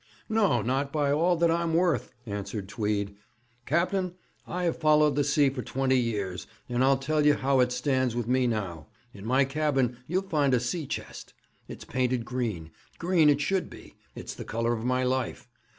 'No, 0.27 0.63
not 0.63 0.91
by 0.91 1.11
all 1.11 1.35
that 1.37 1.51
I'm 1.51 1.75
worth!' 1.75 2.11
answered 2.25 2.67
Tweed. 2.67 3.15
'Captain, 3.67 4.15
I 4.47 4.63
have 4.63 4.77
followed 4.79 5.15
the 5.15 5.23
sea 5.23 5.51
for 5.51 5.61
twenty 5.61 5.99
years, 5.99 6.47
and 6.67 6.83
I'll 6.83 6.97
tell 6.97 7.23
you 7.23 7.35
how 7.35 7.59
it 7.59 7.71
stands 7.71 8.15
with 8.15 8.27
me 8.27 8.47
now: 8.47 8.87
in 9.13 9.25
my 9.27 9.45
cabin 9.45 9.97
you'll 10.07 10.23
find 10.23 10.55
a 10.55 10.59
sea 10.59 10.87
chest; 10.87 11.35
it's 11.67 11.85
painted 11.85 12.25
green 12.25 12.71
green 12.97 13.29
it 13.29 13.41
should 13.41 13.69
be; 13.69 13.93
it's 14.15 14.33
the 14.33 14.43
colour 14.43 14.73
of 14.73 14.83
my 14.83 15.03
life. 15.03 15.47